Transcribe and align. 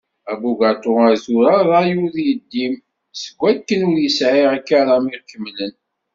Abugaṭu 0.31 0.91
ar 1.07 1.15
tura 1.23 1.53
ṛṛay 1.65 1.89
ur 2.03 2.09
t-yeddim, 2.15 2.73
seg 3.21 3.39
akken 3.51 3.81
ur 3.89 3.97
yesɛi 4.05 4.43
akaram 4.55 5.05
ikemlen. 5.17 5.73